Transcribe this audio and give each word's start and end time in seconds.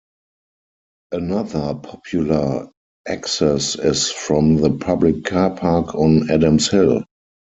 Another 1.11 1.75
popular 1.75 2.69
access 3.07 3.75
is 3.75 4.09
from 4.09 4.55
the 4.55 4.71
public 4.71 5.25
car 5.25 5.55
park 5.55 5.93
on 5.93 6.31
Adams 6.31 6.69
Hill. 6.69 7.03